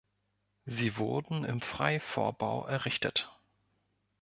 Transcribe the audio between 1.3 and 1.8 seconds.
im